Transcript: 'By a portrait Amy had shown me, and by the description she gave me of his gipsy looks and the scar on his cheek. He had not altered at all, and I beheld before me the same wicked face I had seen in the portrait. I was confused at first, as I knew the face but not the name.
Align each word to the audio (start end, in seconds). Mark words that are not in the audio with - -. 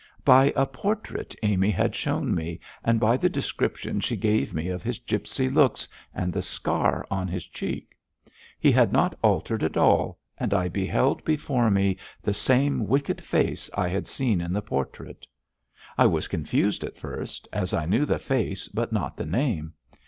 'By 0.25 0.51
a 0.55 0.65
portrait 0.65 1.35
Amy 1.43 1.69
had 1.69 1.93
shown 1.95 2.33
me, 2.33 2.59
and 2.83 2.99
by 2.99 3.17
the 3.17 3.29
description 3.29 3.99
she 3.99 4.15
gave 4.15 4.51
me 4.51 4.67
of 4.69 4.81
his 4.81 4.97
gipsy 4.97 5.47
looks 5.47 5.87
and 6.11 6.33
the 6.33 6.41
scar 6.41 7.05
on 7.11 7.27
his 7.27 7.45
cheek. 7.45 7.95
He 8.59 8.71
had 8.71 8.91
not 8.91 9.15
altered 9.21 9.61
at 9.61 9.77
all, 9.77 10.17
and 10.39 10.55
I 10.55 10.69
beheld 10.69 11.23
before 11.23 11.69
me 11.69 11.97
the 12.19 12.33
same 12.33 12.87
wicked 12.87 13.21
face 13.23 13.69
I 13.77 13.89
had 13.89 14.07
seen 14.07 14.41
in 14.41 14.53
the 14.53 14.63
portrait. 14.63 15.27
I 15.99 16.07
was 16.07 16.27
confused 16.27 16.83
at 16.83 16.97
first, 16.97 17.47
as 17.53 17.71
I 17.71 17.85
knew 17.85 18.05
the 18.05 18.17
face 18.17 18.67
but 18.67 18.91
not 18.91 19.17
the 19.17 19.25
name. 19.27 19.73